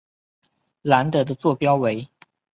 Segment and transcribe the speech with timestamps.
[0.81, 2.09] 兰德的座标为。